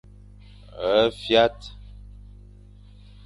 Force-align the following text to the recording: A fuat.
A 0.93 0.95
fuat. 1.19 1.59